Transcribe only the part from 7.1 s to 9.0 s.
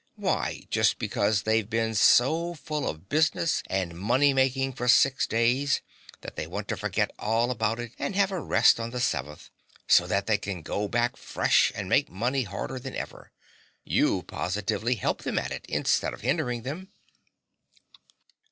all about it and have a rest on the